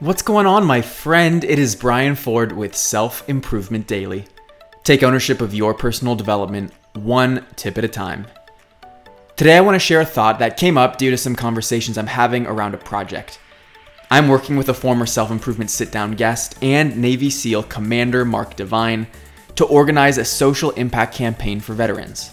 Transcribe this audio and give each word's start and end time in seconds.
What's 0.00 0.22
going 0.22 0.46
on, 0.46 0.64
my 0.64 0.80
friend? 0.80 1.44
It 1.44 1.58
is 1.58 1.76
Brian 1.76 2.14
Ford 2.14 2.52
with 2.52 2.74
Self 2.74 3.28
Improvement 3.28 3.86
Daily. 3.86 4.24
Take 4.82 5.02
ownership 5.02 5.42
of 5.42 5.52
your 5.52 5.74
personal 5.74 6.14
development 6.14 6.72
one 6.94 7.44
tip 7.54 7.76
at 7.76 7.84
a 7.84 7.88
time. 7.88 8.26
Today, 9.36 9.58
I 9.58 9.60
want 9.60 9.74
to 9.74 9.78
share 9.78 10.00
a 10.00 10.06
thought 10.06 10.38
that 10.38 10.56
came 10.56 10.78
up 10.78 10.96
due 10.96 11.10
to 11.10 11.18
some 11.18 11.36
conversations 11.36 11.98
I'm 11.98 12.06
having 12.06 12.46
around 12.46 12.72
a 12.72 12.78
project. 12.78 13.40
I'm 14.10 14.28
working 14.28 14.56
with 14.56 14.70
a 14.70 14.74
former 14.74 15.04
self 15.04 15.30
improvement 15.30 15.68
sit 15.68 15.92
down 15.92 16.12
guest 16.12 16.56
and 16.62 16.96
Navy 16.96 17.28
SEAL 17.28 17.64
Commander 17.64 18.24
Mark 18.24 18.56
Divine 18.56 19.06
to 19.56 19.66
organize 19.66 20.16
a 20.16 20.24
social 20.24 20.70
impact 20.70 21.14
campaign 21.14 21.60
for 21.60 21.74
veterans. 21.74 22.30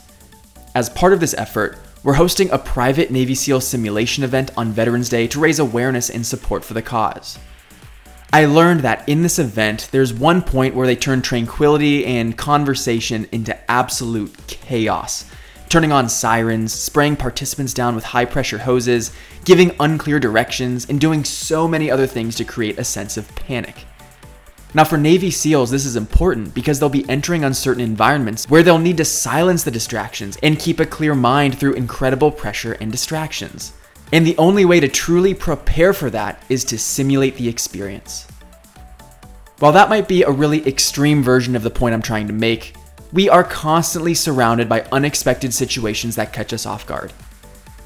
As 0.74 0.90
part 0.90 1.12
of 1.12 1.20
this 1.20 1.34
effort, 1.34 1.80
we're 2.02 2.14
hosting 2.14 2.50
a 2.52 2.60
private 2.60 3.12
Navy 3.12 3.36
SEAL 3.36 3.60
simulation 3.60 4.24
event 4.24 4.52
on 4.56 4.72
Veterans 4.72 5.10
Day 5.10 5.28
to 5.28 5.40
raise 5.42 5.60
awareness 5.60 6.10
and 6.10 6.26
support 6.26 6.64
for 6.64 6.74
the 6.74 6.82
cause. 6.82 7.38
I 8.34 8.44
learned 8.44 8.82
that 8.82 9.08
in 9.08 9.22
this 9.22 9.40
event, 9.40 9.88
there's 9.92 10.14
one 10.14 10.42
point 10.42 10.76
where 10.76 10.86
they 10.86 10.98
turn 10.98 11.22
tranquility 11.22 12.06
and 12.06 12.38
conversation 12.38 13.26
into 13.32 13.58
absolute 13.72 14.36
chaos, 14.48 15.24
turning 15.70 15.94
on 15.94 16.10
sirens, 16.10 16.74
spraying 16.74 17.16
participants 17.16 17.74
down 17.74 17.96
with 17.96 18.04
high 18.04 18.26
pressure 18.26 18.58
hoses, 18.58 19.14
giving 19.46 19.74
unclear 19.80 20.20
directions, 20.20 20.86
and 20.90 21.00
doing 21.00 21.24
so 21.24 21.70
many 21.70 21.90
other 21.90 22.06
things 22.06 22.36
to 22.36 22.44
create 22.44 22.78
a 22.78 22.84
sense 22.84 23.16
of 23.16 23.34
panic. 23.36 23.86
Now, 24.74 24.84
for 24.84 24.98
Navy 24.98 25.32
SEALs, 25.32 25.72
this 25.72 25.86
is 25.86 25.96
important 25.96 26.54
because 26.54 26.82
they'll 26.82 26.90
be 26.90 27.10
entering 27.10 27.46
uncertain 27.46 27.82
environments 27.82 28.50
where 28.50 28.62
they'll 28.62 28.78
need 28.78 28.98
to 28.98 29.06
silence 29.06 29.64
the 29.64 29.72
distractions 29.72 30.38
and 30.44 30.60
keep 30.60 30.82
a 30.82 30.86
clear 30.86 31.16
mind 31.16 31.58
through 31.58 31.74
incredible 31.74 32.32
pressure 32.32 32.74
and 32.74 32.92
distractions. 32.92 33.72
And 34.12 34.26
the 34.26 34.38
only 34.38 34.64
way 34.64 34.80
to 34.80 34.88
truly 34.88 35.34
prepare 35.34 35.94
for 35.94 36.10
that 36.12 36.42
is 36.50 36.64
to 36.66 36.78
simulate 36.78 37.36
the 37.36 37.50
experience. 37.50 38.28
While 39.60 39.74
that 39.74 39.90
might 39.90 40.08
be 40.08 40.24
a 40.24 40.32
really 40.32 40.66
extreme 40.68 41.24
version 41.24 41.56
of 41.56 41.64
the 41.64 41.70
point 41.70 41.94
I'm 41.94 42.02
trying 42.02 42.28
to 42.28 42.34
make, 42.34 42.76
we 43.12 43.28
are 43.28 43.44
constantly 43.44 44.14
surrounded 44.14 44.70
by 44.70 44.82
unexpected 44.92 45.54
situations 45.54 46.16
that 46.16 46.34
catch 46.34 46.54
us 46.54 46.66
off 46.66 46.86
guard. 46.86 47.12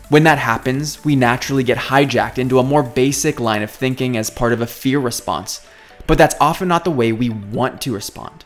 When 0.10 0.24
that 0.26 0.40
happens, 0.40 1.06
we 1.06 1.16
naturally 1.16 1.64
get 1.64 1.78
hijacked 1.78 2.38
into 2.38 2.60
a 2.60 2.64
more 2.64 2.84
basic 2.84 3.40
line 3.40 3.62
of 3.62 3.72
thinking 3.72 4.18
as 4.18 4.30
part 4.30 4.52
of 4.52 4.62
a 4.62 4.68
fear 4.68 5.00
response, 5.00 5.66
but 6.06 6.18
that's 6.18 6.36
often 6.42 6.68
not 6.68 6.84
the 6.84 6.92
way 6.92 7.14
we 7.14 7.30
want 7.30 7.80
to 7.82 7.94
respond. 7.94 8.44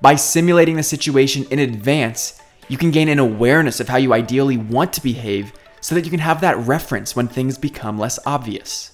By 0.00 0.16
simulating 0.16 0.76
the 0.76 0.82
situation 0.82 1.46
in 1.50 1.60
advance, 1.60 2.40
you 2.68 2.76
can 2.76 2.90
gain 2.90 3.08
an 3.08 3.20
awareness 3.20 3.78
of 3.78 3.88
how 3.88 3.98
you 3.98 4.12
ideally 4.12 4.56
want 4.56 4.92
to 4.94 5.02
behave 5.02 5.52
so 5.84 5.94
that 5.94 6.06
you 6.06 6.10
can 6.10 6.20
have 6.20 6.40
that 6.40 6.56
reference 6.66 7.14
when 7.14 7.28
things 7.28 7.58
become 7.58 7.98
less 7.98 8.18
obvious. 8.24 8.90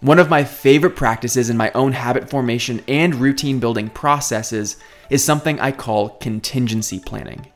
One 0.00 0.18
of 0.18 0.28
my 0.28 0.42
favorite 0.42 0.96
practices 0.96 1.48
in 1.48 1.56
my 1.56 1.70
own 1.76 1.92
habit 1.92 2.28
formation 2.28 2.82
and 2.88 3.14
routine 3.14 3.60
building 3.60 3.90
processes 3.90 4.78
is 5.10 5.22
something 5.22 5.60
I 5.60 5.70
call 5.70 6.08
contingency 6.08 6.98
planning. 6.98 7.52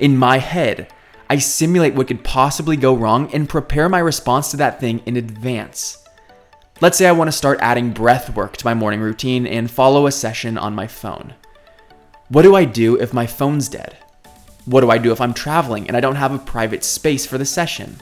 In 0.00 0.16
my 0.16 0.38
head, 0.38 0.90
I 1.28 1.36
simulate 1.36 1.92
what 1.94 2.08
could 2.08 2.24
possibly 2.24 2.78
go 2.78 2.96
wrong 2.96 3.30
and 3.34 3.46
prepare 3.46 3.90
my 3.90 3.98
response 3.98 4.50
to 4.52 4.56
that 4.56 4.80
thing 4.80 5.02
in 5.04 5.18
advance. 5.18 6.02
Let's 6.80 6.96
say 6.96 7.06
I 7.06 7.12
want 7.12 7.28
to 7.28 7.36
start 7.36 7.58
adding 7.60 7.92
breath 7.92 8.34
work 8.34 8.56
to 8.56 8.66
my 8.66 8.72
morning 8.72 9.02
routine 9.02 9.46
and 9.46 9.70
follow 9.70 10.06
a 10.06 10.12
session 10.12 10.56
on 10.56 10.74
my 10.74 10.86
phone. 10.86 11.34
What 12.30 12.44
do 12.44 12.56
I 12.56 12.64
do 12.64 12.98
if 12.98 13.12
my 13.12 13.26
phone's 13.26 13.68
dead? 13.68 13.98
What 14.64 14.82
do 14.82 14.90
I 14.90 14.98
do 14.98 15.10
if 15.10 15.20
I'm 15.20 15.34
traveling 15.34 15.88
and 15.88 15.96
I 15.96 16.00
don't 16.00 16.16
have 16.16 16.32
a 16.32 16.38
private 16.38 16.84
space 16.84 17.26
for 17.26 17.36
the 17.36 17.44
session? 17.44 17.96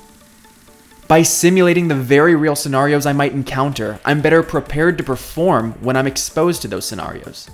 By 1.08 1.22
simulating 1.22 1.88
the 1.88 1.94
very 1.94 2.36
real 2.36 2.54
scenarios 2.54 3.06
I 3.06 3.12
might 3.12 3.32
encounter, 3.32 3.98
I'm 4.04 4.20
better 4.20 4.42
prepared 4.42 4.98
to 4.98 5.04
perform 5.04 5.72
when 5.80 5.96
I'm 5.96 6.06
exposed 6.06 6.62
to 6.62 6.68
those 6.68 6.86
scenarios. 6.86 7.48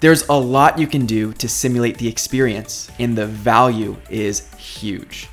There's 0.00 0.28
a 0.28 0.34
lot 0.34 0.78
you 0.78 0.86
can 0.86 1.06
do 1.06 1.32
to 1.34 1.48
simulate 1.48 1.96
the 1.96 2.08
experience, 2.08 2.90
and 2.98 3.16
the 3.16 3.26
value 3.26 3.96
is 4.10 4.52
huge. 4.56 5.28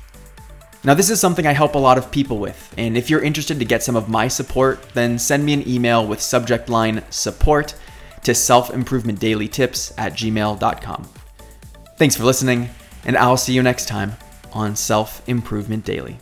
Now, 0.84 0.94
this 0.94 1.10
is 1.10 1.20
something 1.20 1.46
I 1.46 1.52
help 1.52 1.74
a 1.74 1.78
lot 1.78 1.98
of 1.98 2.10
people 2.10 2.38
with, 2.38 2.72
and 2.78 2.96
if 2.96 3.10
you're 3.10 3.22
interested 3.22 3.58
to 3.58 3.64
get 3.66 3.82
some 3.82 3.96
of 3.96 4.08
my 4.08 4.26
support, 4.26 4.82
then 4.94 5.18
send 5.18 5.44
me 5.44 5.52
an 5.52 5.68
email 5.68 6.06
with 6.06 6.22
subject 6.22 6.70
line 6.70 7.02
support 7.10 7.74
to 8.22 8.32
selfimprovementdailytips 8.32 9.94
at 9.98 10.14
gmail.com. 10.14 11.08
Thanks 11.98 12.16
for 12.16 12.24
listening 12.24 12.70
and 13.04 13.16
I'll 13.16 13.36
see 13.36 13.52
you 13.52 13.62
next 13.62 13.86
time 13.86 14.16
on 14.52 14.76
Self 14.76 15.26
Improvement 15.28 15.84
Daily. 15.84 16.18